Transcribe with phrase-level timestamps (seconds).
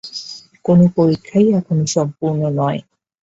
[0.65, 2.79] কোন পরীক্ষাই এখনও সম্পূর্ণ নয়।